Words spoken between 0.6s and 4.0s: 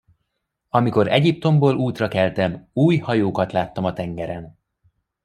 Amikor Egyiptomból útra keltem, új hajókat láttam a